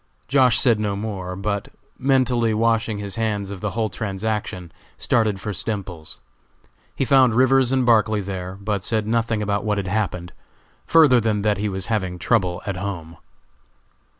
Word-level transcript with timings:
Josh. 0.27 0.57
said 0.59 0.79
no 0.79 0.95
more, 0.95 1.35
but 1.35 1.67
mentally 1.99 2.55
washing 2.55 2.97
his 2.97 3.17
hands 3.17 3.51
of 3.51 3.61
the 3.61 3.69
whole 3.77 3.87
transaction, 3.87 4.71
started 4.97 5.39
for 5.39 5.53
Stemples's. 5.53 6.21
He 6.95 7.05
found 7.05 7.35
Rivers 7.35 7.71
and 7.71 7.85
Barclay 7.85 8.21
there, 8.21 8.57
but 8.59 8.83
said 8.83 9.05
nothing 9.05 9.43
about 9.43 9.63
what 9.63 9.77
had 9.77 9.85
happened, 9.87 10.33
further 10.87 11.19
than 11.19 11.43
that 11.43 11.59
he 11.59 11.69
was 11.69 11.85
having 11.85 12.17
trouble 12.17 12.63
at 12.65 12.77
home. 12.77 13.17